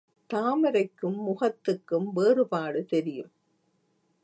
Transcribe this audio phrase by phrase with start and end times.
[0.29, 3.31] தாமரைக்கும் முகத்துக்கும் வேறுபாடு தெரியும்.